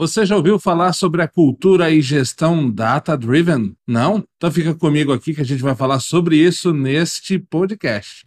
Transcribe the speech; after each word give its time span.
Você 0.00 0.24
já 0.24 0.34
ouviu 0.34 0.58
falar 0.58 0.94
sobre 0.94 1.20
a 1.20 1.28
cultura 1.28 1.90
e 1.90 2.00
gestão 2.00 2.70
data-driven? 2.70 3.74
Não? 3.86 4.24
Então 4.38 4.50
fica 4.50 4.74
comigo 4.74 5.12
aqui 5.12 5.34
que 5.34 5.42
a 5.42 5.44
gente 5.44 5.62
vai 5.62 5.74
falar 5.74 6.00
sobre 6.00 6.38
isso 6.38 6.72
neste 6.72 7.38
podcast. 7.38 8.24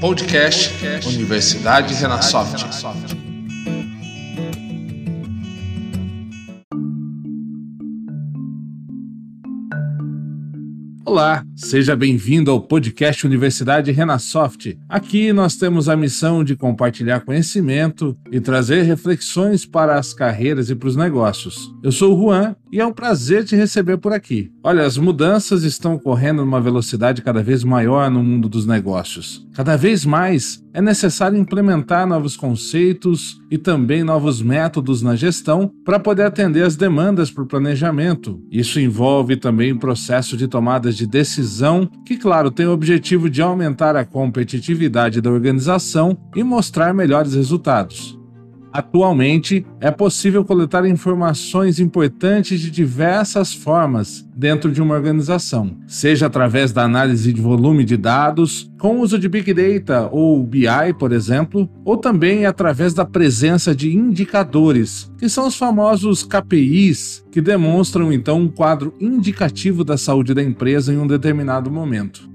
Podcast 0.00 0.74
Universidade 1.06 1.94
Renasoft. 1.94 2.66
Olá, 11.06 11.44
seja 11.62 11.94
bem-vindo 11.94 12.50
ao 12.50 12.60
podcast 12.60 13.24
Universidade 13.24 13.92
Renasoft. 13.92 14.76
Aqui 14.88 15.32
nós 15.32 15.56
temos 15.56 15.88
a 15.88 15.96
missão 15.96 16.42
de 16.42 16.56
compartilhar 16.56 17.20
conhecimento 17.20 18.16
e 18.30 18.40
trazer 18.40 18.82
reflexões 18.82 19.64
para 19.64 19.98
as 19.98 20.12
carreiras 20.12 20.70
e 20.70 20.74
para 20.74 20.88
os 20.88 20.96
negócios. 20.96 21.72
Eu 21.82 21.92
sou 21.92 22.14
o 22.14 22.20
Juan 22.20 22.56
e 22.72 22.80
é 22.80 22.86
um 22.86 22.92
prazer 22.92 23.44
te 23.44 23.54
receber 23.54 23.98
por 23.98 24.12
aqui. 24.12 24.50
Olha, 24.62 24.84
as 24.84 24.96
mudanças 24.96 25.62
estão 25.62 25.94
ocorrendo 25.94 26.44
numa 26.44 26.60
velocidade 26.60 27.22
cada 27.22 27.42
vez 27.42 27.62
maior 27.62 28.10
no 28.10 28.22
mundo 28.22 28.48
dos 28.48 28.66
negócios. 28.66 29.46
Cada 29.54 29.76
vez 29.76 30.04
mais 30.06 30.62
é 30.72 30.80
necessário 30.80 31.38
implementar 31.38 32.06
novos 32.06 32.34
conceitos 32.34 33.38
e 33.50 33.58
também 33.58 34.02
novos 34.02 34.40
métodos 34.40 35.02
na 35.02 35.14
gestão 35.14 35.70
para 35.84 36.00
poder 36.00 36.22
atender 36.22 36.64
às 36.64 36.74
demandas 36.74 37.30
por 37.30 37.46
planejamento. 37.46 38.40
Isso 38.50 38.80
envolve 38.80 39.36
também 39.36 39.72
o 39.72 39.78
processo 39.78 40.34
de 40.34 40.48
tomadas 40.48 40.96
de 40.96 41.06
decisão, 41.06 41.51
que, 42.04 42.16
claro, 42.16 42.50
tem 42.50 42.66
o 42.66 42.72
objetivo 42.72 43.28
de 43.28 43.42
aumentar 43.42 43.96
a 43.96 44.04
competitividade 44.04 45.20
da 45.20 45.30
organização 45.30 46.16
e 46.34 46.42
mostrar 46.42 46.94
melhores 46.94 47.34
resultados. 47.34 48.21
Atualmente, 48.72 49.66
é 49.80 49.90
possível 49.90 50.44
coletar 50.44 50.86
informações 50.86 51.78
importantes 51.78 52.58
de 52.58 52.70
diversas 52.70 53.52
formas 53.52 54.26
dentro 54.34 54.72
de 54.72 54.80
uma 54.80 54.94
organização, 54.94 55.76
seja 55.86 56.26
através 56.26 56.72
da 56.72 56.82
análise 56.82 57.32
de 57.32 57.40
volume 57.40 57.84
de 57.84 57.98
dados, 57.98 58.72
com 58.80 59.00
uso 59.00 59.18
de 59.18 59.28
Big 59.28 59.52
Data 59.52 60.08
ou 60.10 60.42
BI, 60.42 60.94
por 60.98 61.12
exemplo, 61.12 61.68
ou 61.84 61.98
também 61.98 62.46
através 62.46 62.94
da 62.94 63.04
presença 63.04 63.74
de 63.74 63.94
indicadores, 63.94 65.12
que 65.18 65.28
são 65.28 65.46
os 65.46 65.56
famosos 65.56 66.24
KPIs, 66.24 67.24
que 67.30 67.42
demonstram 67.42 68.10
então 68.10 68.40
um 68.40 68.48
quadro 68.48 68.94
indicativo 68.98 69.84
da 69.84 69.98
saúde 69.98 70.32
da 70.32 70.42
empresa 70.42 70.92
em 70.92 70.98
um 70.98 71.06
determinado 71.06 71.70
momento. 71.70 72.31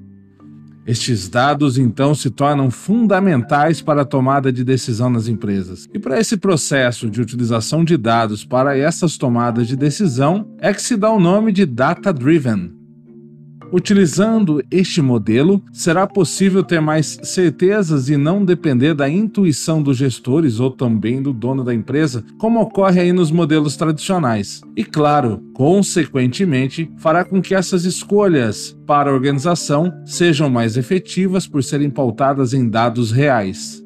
Estes 0.88 1.28
dados 1.28 1.78
então 1.78 2.16
se 2.16 2.30
tornam 2.30 2.72
fundamentais 2.72 3.82
para 3.82 4.04
a 4.04 4.06
tomada 4.06 4.54
de 4.54 4.64
decisão 4.64 5.10
nas 5.10 5.28
empresas. 5.28 5.86
E 5.94 6.00
para 6.00 6.18
esse 6.18 6.38
processo 6.38 7.10
de 7.10 7.20
utilização 7.20 7.84
de 7.84 7.98
dados 7.98 8.46
para 8.46 8.78
essas 8.78 9.18
tomadas 9.18 9.68
de 9.68 9.76
decisão 9.76 10.48
é 10.60 10.74
que 10.74 10.82
se 10.82 10.96
dá 10.96 11.12
o 11.12 11.20
nome 11.20 11.52
de 11.52 11.66
data 11.66 12.14
driven. 12.14 12.77
Utilizando 13.72 14.64
este 14.72 15.02
modelo, 15.02 15.62
será 15.74 16.08
possível 16.08 16.64
ter 16.64 16.80
mais 16.80 17.20
certezas 17.24 18.10
e 18.10 18.16
não 18.16 18.46
depender 18.46 18.94
da 18.94 19.10
intuição 19.10 19.82
dos 19.84 19.98
gestores 19.98 20.60
ou 20.60 20.72
também 20.72 21.22
do 21.22 21.34
dono 21.34 21.64
da 21.64 21.74
empresa, 21.74 22.24
como 22.38 22.62
ocorre 22.62 23.02
aí 23.02 23.12
nos 23.12 23.30
modelos 23.30 23.76
tradicionais. 23.76 24.62
E 24.76 24.84
claro, 24.84 25.42
consequentemente, 25.54 26.90
fará 26.98 27.26
com 27.26 27.42
que 27.42 27.54
essas 27.54 27.84
escolhas 27.84 28.78
para 28.86 29.10
a 29.10 29.14
organização 29.14 29.94
sejam 30.06 30.50
mais 30.50 30.78
efetivas 30.78 31.46
por 31.46 31.64
serem 31.64 31.90
pautadas 31.90 32.54
em 32.54 32.70
dados 32.70 33.12
reais. 33.12 33.84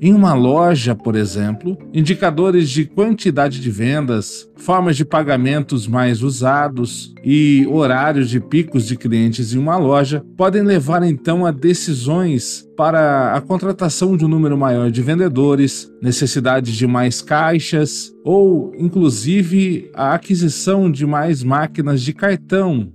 Em 0.00 0.12
uma 0.12 0.34
loja, 0.34 0.94
por 0.94 1.14
exemplo, 1.14 1.78
indicadores 1.92 2.68
de 2.68 2.84
quantidade 2.84 3.60
de 3.60 3.70
vendas, 3.70 4.48
formas 4.56 4.96
de 4.96 5.04
pagamentos 5.04 5.86
mais 5.86 6.22
usados 6.22 7.14
e 7.24 7.66
horários 7.70 8.28
de 8.28 8.40
picos 8.40 8.86
de 8.86 8.96
clientes 8.96 9.54
em 9.54 9.58
uma 9.58 9.76
loja 9.76 10.24
podem 10.36 10.62
levar 10.62 11.02
então 11.02 11.46
a 11.46 11.50
decisões 11.50 12.68
para 12.76 13.34
a 13.34 13.40
contratação 13.40 14.16
de 14.16 14.24
um 14.24 14.28
número 14.28 14.58
maior 14.58 14.90
de 14.90 15.00
vendedores, 15.00 15.90
necessidade 16.02 16.76
de 16.76 16.86
mais 16.86 17.22
caixas 17.22 18.12
ou, 18.24 18.74
inclusive, 18.78 19.90
a 19.94 20.14
aquisição 20.14 20.90
de 20.90 21.06
mais 21.06 21.42
máquinas 21.42 22.02
de 22.02 22.12
cartão 22.12 22.92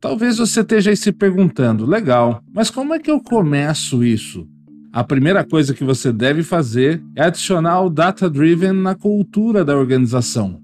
Talvez 0.00 0.38
você 0.38 0.62
esteja 0.62 0.90
aí 0.90 0.96
se 0.96 1.12
perguntando, 1.12 1.84
legal, 1.84 2.42
mas 2.54 2.70
como 2.70 2.94
é 2.94 2.98
que 2.98 3.10
eu 3.10 3.20
começo 3.20 4.02
isso? 4.02 4.48
A 4.92 5.04
primeira 5.04 5.44
coisa 5.44 5.72
que 5.72 5.84
você 5.84 6.12
deve 6.12 6.42
fazer 6.42 7.00
é 7.14 7.22
adicionar 7.22 7.80
o 7.82 7.90
data 7.90 8.28
driven 8.28 8.72
na 8.72 8.94
cultura 8.94 9.64
da 9.64 9.76
organização. 9.76 10.60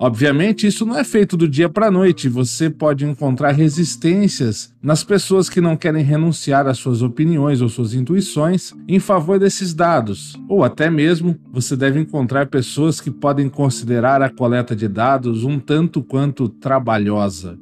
Obviamente, 0.00 0.66
isso 0.66 0.86
não 0.86 0.96
é 0.96 1.02
feito 1.02 1.36
do 1.36 1.48
dia 1.48 1.68
para 1.68 1.86
a 1.86 1.90
noite. 1.90 2.28
Você 2.28 2.70
pode 2.70 3.04
encontrar 3.04 3.50
resistências 3.50 4.72
nas 4.80 5.02
pessoas 5.02 5.48
que 5.48 5.60
não 5.60 5.76
querem 5.76 6.04
renunciar 6.04 6.68
às 6.68 6.78
suas 6.78 7.02
opiniões 7.02 7.60
ou 7.60 7.68
suas 7.68 7.94
intuições 7.94 8.72
em 8.86 9.00
favor 9.00 9.40
desses 9.40 9.74
dados. 9.74 10.38
Ou 10.48 10.62
até 10.62 10.88
mesmo, 10.88 11.36
você 11.50 11.74
deve 11.74 11.98
encontrar 11.98 12.46
pessoas 12.46 13.00
que 13.00 13.10
podem 13.10 13.48
considerar 13.48 14.22
a 14.22 14.30
coleta 14.30 14.76
de 14.76 14.86
dados 14.86 15.42
um 15.42 15.58
tanto 15.58 16.00
quanto 16.00 16.48
trabalhosa. 16.48 17.58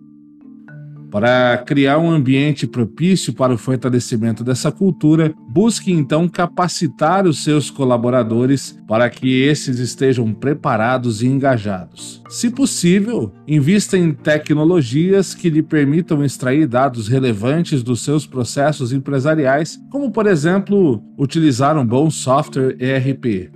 Para 1.17 1.57
criar 1.57 1.97
um 1.97 2.11
ambiente 2.11 2.67
propício 2.67 3.33
para 3.33 3.55
o 3.55 3.57
fortalecimento 3.57 4.45
dessa 4.45 4.71
cultura, 4.71 5.35
busque 5.49 5.91
então 5.91 6.29
capacitar 6.29 7.27
os 7.27 7.43
seus 7.43 7.71
colaboradores 7.71 8.79
para 8.87 9.09
que 9.09 9.41
esses 9.41 9.79
estejam 9.79 10.35
preparados 10.35 11.23
e 11.23 11.27
engajados. 11.27 12.23
Se 12.29 12.51
possível, 12.51 13.33
invista 13.49 13.97
em 13.97 14.13
tecnologias 14.13 15.35
que 15.35 15.49
lhe 15.49 15.63
permitam 15.63 16.23
extrair 16.23 16.67
dados 16.67 17.09
relevantes 17.09 17.83
dos 17.83 18.03
seus 18.05 18.27
processos 18.27 18.93
empresariais, 18.93 19.81
como 19.91 20.11
por 20.11 20.27
exemplo, 20.27 21.03
utilizar 21.17 21.79
um 21.79 21.87
bom 21.87 22.11
software 22.11 22.77
ERP. 22.79 23.56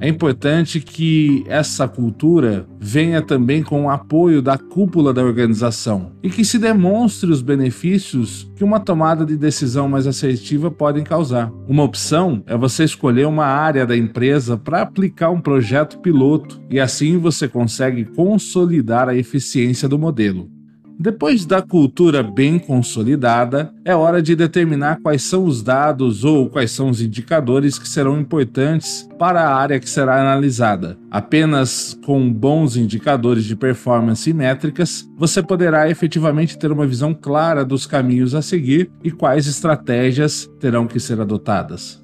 É 0.00 0.08
importante 0.08 0.80
que 0.80 1.44
essa 1.46 1.86
cultura 1.86 2.66
venha 2.78 3.20
também 3.20 3.62
com 3.62 3.84
o 3.84 3.90
apoio 3.90 4.40
da 4.40 4.56
cúpula 4.56 5.12
da 5.12 5.22
organização 5.22 6.12
e 6.22 6.30
que 6.30 6.42
se 6.42 6.58
demonstre 6.58 7.30
os 7.30 7.42
benefícios 7.42 8.50
que 8.56 8.64
uma 8.64 8.80
tomada 8.80 9.26
de 9.26 9.36
decisão 9.36 9.90
mais 9.90 10.06
assertiva 10.06 10.70
podem 10.70 11.04
causar. 11.04 11.52
Uma 11.68 11.82
opção 11.82 12.42
é 12.46 12.56
você 12.56 12.84
escolher 12.84 13.26
uma 13.26 13.44
área 13.44 13.86
da 13.86 13.94
empresa 13.94 14.56
para 14.56 14.80
aplicar 14.80 15.28
um 15.28 15.40
projeto 15.40 15.98
piloto 15.98 16.58
e 16.70 16.80
assim 16.80 17.18
você 17.18 17.46
consegue 17.46 18.06
consolidar 18.06 19.06
a 19.06 19.14
eficiência 19.14 19.86
do 19.86 19.98
modelo. 19.98 20.59
Depois 21.02 21.46
da 21.46 21.62
cultura 21.62 22.22
bem 22.22 22.58
consolidada, 22.58 23.72
é 23.86 23.96
hora 23.96 24.20
de 24.20 24.36
determinar 24.36 25.00
quais 25.00 25.22
são 25.22 25.46
os 25.46 25.62
dados 25.62 26.24
ou 26.24 26.50
quais 26.50 26.72
são 26.72 26.90
os 26.90 27.00
indicadores 27.00 27.78
que 27.78 27.88
serão 27.88 28.20
importantes 28.20 29.08
para 29.18 29.40
a 29.40 29.54
área 29.54 29.80
que 29.80 29.88
será 29.88 30.20
analisada. 30.20 30.98
Apenas 31.10 31.98
com 32.04 32.30
bons 32.30 32.76
indicadores 32.76 33.44
de 33.44 33.56
performance 33.56 34.28
e 34.28 34.34
métricas, 34.34 35.08
você 35.16 35.42
poderá 35.42 35.88
efetivamente 35.88 36.58
ter 36.58 36.70
uma 36.70 36.86
visão 36.86 37.14
clara 37.14 37.64
dos 37.64 37.86
caminhos 37.86 38.34
a 38.34 38.42
seguir 38.42 38.90
e 39.02 39.10
quais 39.10 39.46
estratégias 39.46 40.50
terão 40.60 40.86
que 40.86 41.00
ser 41.00 41.18
adotadas. 41.18 41.99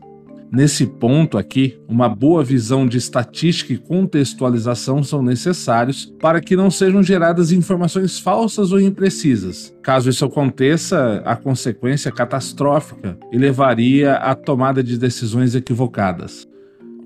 Nesse 0.50 0.86
ponto 0.86 1.36
aqui, 1.36 1.78
uma 1.88 2.08
boa 2.08 2.42
visão 2.42 2.86
de 2.86 2.98
estatística 2.98 3.72
e 3.72 3.78
contextualização 3.78 5.02
são 5.02 5.22
necessários 5.22 6.06
para 6.20 6.40
que 6.40 6.56
não 6.56 6.70
sejam 6.70 7.02
geradas 7.02 7.52
informações 7.52 8.18
falsas 8.18 8.72
ou 8.72 8.80
imprecisas. 8.80 9.74
Caso 9.82 10.08
isso 10.08 10.24
aconteça, 10.24 11.22
a 11.24 11.36
consequência 11.36 12.08
é 12.08 12.12
catastrófica 12.12 13.18
e 13.32 13.38
levaria 13.38 14.14
à 14.14 14.34
tomada 14.34 14.82
de 14.82 14.96
decisões 14.96 15.54
equivocadas. 15.54 16.46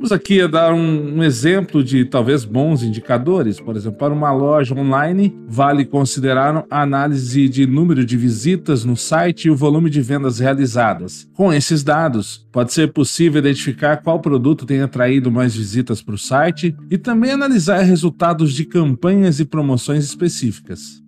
Vamos 0.01 0.13
aqui 0.13 0.41
a 0.41 0.47
dar 0.47 0.73
um, 0.73 1.19
um, 1.19 1.23
exemplo 1.23 1.85
de 1.85 2.07
talvez 2.07 2.43
bons 2.43 2.83
indicadores. 2.83 3.61
Por 3.61 3.77
exemplo, 3.77 3.99
para 3.99 4.15
uma 4.15 4.33
loja 4.33 4.75
online, 4.75 5.37
vale 5.47 5.85
considerar 5.85 6.65
a 6.71 6.81
análise 6.81 7.47
de 7.51 7.67
número 7.67 8.03
de 8.03 8.17
visitas 8.17 8.83
no 8.83 8.97
site 8.97 9.45
e 9.45 9.51
o 9.51 9.55
volume 9.55 9.91
de 9.91 10.01
vendas 10.01 10.39
realizadas. 10.39 11.29
Com 11.35 11.53
esses 11.53 11.85
dados, 11.85 12.49
pode 12.51 12.73
ser 12.73 12.95
possível 12.95 13.41
identificar 13.41 13.99
qual 13.99 14.21
produto 14.21 14.65
tem 14.65 14.81
atraído 14.81 15.31
mais 15.31 15.55
visitas 15.55 16.01
para 16.01 16.15
o 16.15 16.19
site 16.19 16.75
e 16.91 16.97
também 16.97 17.33
analisar 17.33 17.81
resultados 17.81 18.55
de 18.55 18.65
campanhas 18.65 19.39
e 19.39 19.45
promoções 19.45 20.05
específicas. 20.05 21.03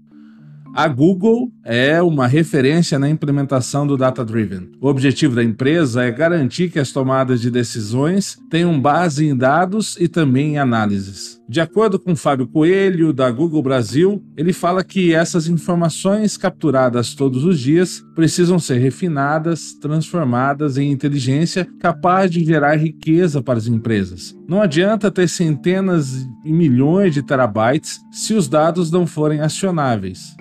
A 0.75 0.89
Google 0.89 1.53
é 1.67 2.01
uma 2.01 2.27
referência 2.27 2.99
na 2.99 3.07
implementação 3.07 3.87
do 3.87 3.95
Data 3.95 4.25
Driven. 4.25 4.71
O 4.81 4.89
objetivo 4.89 5.35
da 5.35 5.45
empresa 5.45 6.03
é 6.03 6.11
garantir 6.11 6.71
que 6.71 6.79
as 6.79 6.91
tomadas 6.91 7.43
de 7.43 7.51
decisões 7.51 8.39
tenham 8.49 8.81
base 8.81 9.27
em 9.27 9.37
dados 9.37 9.99
e 10.01 10.09
também 10.09 10.55
em 10.55 10.59
análises. 10.59 11.39
De 11.47 11.61
acordo 11.61 11.99
com 11.99 12.17
Fábio 12.17 12.49
Coelho, 12.49 13.13
da 13.13 13.31
Google 13.31 13.63
Brasil, 13.63 14.25
ele 14.35 14.55
fala 14.55 14.83
que 14.83 15.13
essas 15.13 15.47
informações 15.47 16.39
capturadas 16.39 17.15
todos 17.15 17.45
os 17.45 17.61
dias 17.61 18.03
precisam 18.15 18.59
ser 18.59 18.79
refinadas, 18.79 19.75
transformadas 19.75 20.79
em 20.79 20.91
inteligência 20.91 21.69
capaz 21.81 22.31
de 22.31 22.43
gerar 22.43 22.77
riqueza 22.77 23.43
para 23.43 23.59
as 23.59 23.67
empresas. 23.67 24.35
Não 24.49 24.63
adianta 24.63 25.11
ter 25.11 25.29
centenas 25.29 26.27
e 26.43 26.51
milhões 26.51 27.13
de 27.13 27.23
terabytes 27.23 28.01
se 28.11 28.33
os 28.33 28.49
dados 28.49 28.91
não 28.91 29.07
forem 29.07 29.43
acionáveis. 29.43 30.35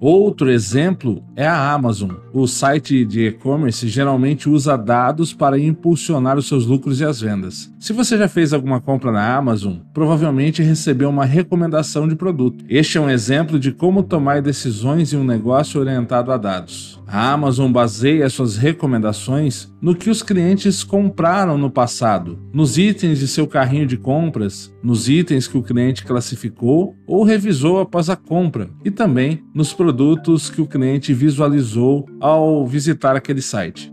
Outro 0.00 0.50
exemplo 0.50 1.22
é 1.36 1.46
a 1.46 1.74
Amazon. 1.74 2.12
O 2.32 2.46
site 2.46 3.04
de 3.04 3.26
e-commerce 3.26 3.86
geralmente 3.86 4.48
usa 4.48 4.74
dados 4.74 5.34
para 5.34 5.58
impulsionar 5.58 6.38
os 6.38 6.48
seus 6.48 6.64
lucros 6.64 7.00
e 7.00 7.04
as 7.04 7.20
vendas. 7.20 7.70
Se 7.78 7.92
você 7.92 8.16
já 8.16 8.26
fez 8.26 8.54
alguma 8.54 8.80
compra 8.80 9.12
na 9.12 9.36
Amazon, 9.36 9.74
provavelmente 9.92 10.62
recebeu 10.62 11.10
uma 11.10 11.26
recomendação 11.26 12.08
de 12.08 12.16
produto. 12.16 12.64
Este 12.66 12.96
é 12.96 13.00
um 13.02 13.10
exemplo 13.10 13.58
de 13.58 13.72
como 13.72 14.02
tomar 14.02 14.40
decisões 14.40 15.12
em 15.12 15.18
um 15.18 15.24
negócio 15.24 15.78
orientado 15.78 16.32
a 16.32 16.38
dados. 16.38 16.98
A 17.06 17.32
Amazon 17.32 17.70
baseia 17.70 18.30
suas 18.30 18.56
recomendações 18.56 19.70
no 19.82 19.94
que 19.96 20.08
os 20.08 20.22
clientes 20.22 20.82
compraram 20.84 21.58
no 21.58 21.68
passado, 21.68 22.38
nos 22.54 22.78
itens 22.78 23.18
de 23.18 23.26
seu 23.26 23.46
carrinho 23.46 23.84
de 23.84 23.96
compras, 23.96 24.72
nos 24.82 25.08
itens 25.08 25.46
que 25.46 25.58
o 25.58 25.62
cliente 25.62 26.04
classificou 26.04 26.96
ou 27.06 27.22
revisou 27.24 27.80
após 27.80 28.08
a 28.08 28.16
compra 28.16 28.70
e 28.84 28.90
também 28.90 29.44
nos 29.54 29.72
produtos 29.72 30.50
que 30.50 30.60
o 30.60 30.66
cliente 30.66 31.12
visualizou 31.12 32.06
ao 32.20 32.66
visitar 32.66 33.16
aquele 33.16 33.42
site. 33.42 33.92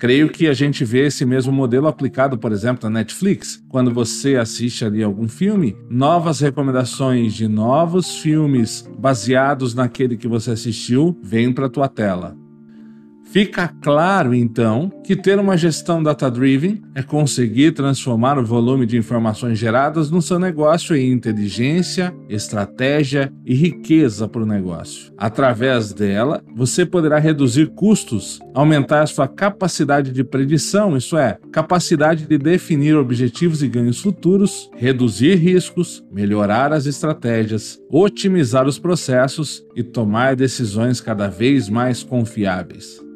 Creio 0.00 0.30
que 0.30 0.48
a 0.48 0.54
gente 0.54 0.82
vê 0.82 1.08
esse 1.08 1.26
mesmo 1.26 1.52
modelo 1.52 1.86
aplicado, 1.86 2.38
por 2.38 2.52
exemplo, 2.52 2.88
na 2.88 3.00
Netflix. 3.00 3.62
Quando 3.68 3.92
você 3.92 4.36
assiste 4.36 4.82
ali 4.82 5.02
algum 5.02 5.28
filme, 5.28 5.76
novas 5.90 6.40
recomendações 6.40 7.34
de 7.34 7.46
novos 7.46 8.16
filmes 8.16 8.88
baseados 8.98 9.74
naquele 9.74 10.16
que 10.16 10.26
você 10.26 10.52
assistiu 10.52 11.14
vêm 11.22 11.52
para 11.52 11.66
a 11.66 11.70
tua 11.70 11.86
tela. 11.86 12.34
Fica 13.32 13.68
claro, 13.80 14.34
então, 14.34 14.90
que 15.04 15.14
ter 15.14 15.38
uma 15.38 15.56
gestão 15.56 16.02
data-driven 16.02 16.82
é 16.96 17.02
conseguir 17.02 17.70
transformar 17.70 18.36
o 18.36 18.44
volume 18.44 18.84
de 18.84 18.96
informações 18.96 19.56
geradas 19.56 20.10
no 20.10 20.20
seu 20.20 20.36
negócio 20.36 20.96
em 20.96 21.12
inteligência, 21.12 22.12
estratégia 22.28 23.32
e 23.46 23.54
riqueza 23.54 24.26
para 24.26 24.42
o 24.42 24.46
negócio. 24.46 25.12
Através 25.16 25.92
dela, 25.92 26.42
você 26.56 26.84
poderá 26.84 27.20
reduzir 27.20 27.68
custos, 27.68 28.40
aumentar 28.52 29.06
sua 29.06 29.28
capacidade 29.28 30.10
de 30.10 30.24
predição, 30.24 30.96
isso 30.96 31.16
é, 31.16 31.38
capacidade 31.52 32.26
de 32.26 32.36
definir 32.36 32.96
objetivos 32.96 33.62
e 33.62 33.68
ganhos 33.68 34.00
futuros, 34.00 34.68
reduzir 34.76 35.36
riscos, 35.36 36.04
melhorar 36.10 36.72
as 36.72 36.84
estratégias, 36.86 37.78
otimizar 37.88 38.66
os 38.66 38.76
processos 38.76 39.64
e 39.76 39.84
tomar 39.84 40.34
decisões 40.34 41.00
cada 41.00 41.28
vez 41.28 41.68
mais 41.68 42.02
confiáveis. 42.02 43.09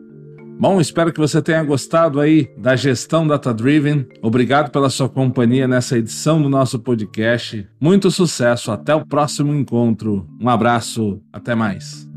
Bom, 0.59 0.81
espero 0.81 1.13
que 1.13 1.21
você 1.21 1.43
tenha 1.43 1.63
gostado 1.63 2.21
aí 2.21 2.49
da 2.57 2.77
gestão 2.77 3.27
Data 3.27 3.53
Driven. 3.53 4.07
Obrigado 4.23 4.71
pela 4.71 4.89
sua 4.89 5.09
companhia 5.09 5.67
nessa 5.67 5.99
edição 5.99 6.41
do 6.41 6.49
nosso 6.49 6.79
podcast. 6.79 7.69
Muito 7.81 8.11
sucesso, 8.11 8.71
até 8.71 8.95
o 8.95 9.05
próximo 9.05 9.53
encontro. 9.53 10.27
Um 10.41 10.49
abraço, 10.49 11.21
até 11.33 11.55
mais. 11.55 12.14